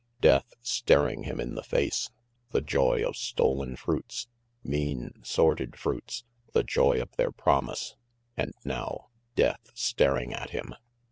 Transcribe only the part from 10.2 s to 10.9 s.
at him!